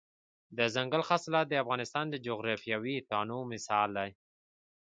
دځنګل 0.57 1.01
حاصلات 1.09 1.45
د 1.49 1.53
افغانستان 1.63 2.05
د 2.09 2.15
جغرافیوي 2.25 2.95
تنوع 3.09 3.43
مثال 3.53 3.89
دی. 3.97 4.09